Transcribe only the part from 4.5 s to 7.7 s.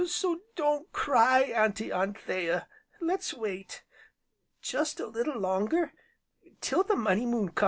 just a little longer till the Money Moon comes."